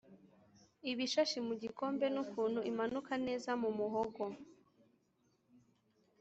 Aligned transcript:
ibishashi 0.91 1.37
mu 1.47 1.53
gikombe 1.61 2.05
nukuntu 2.13 2.59
imanuka 2.71 3.11
neza 3.25 3.51
mu 3.61 3.69
muhogo 3.77 4.23